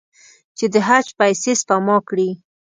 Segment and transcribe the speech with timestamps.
[0.57, 2.29] چې د حج پیسې سپما کړي.